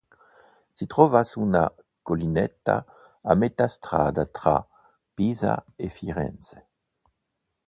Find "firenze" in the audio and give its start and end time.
5.89-6.65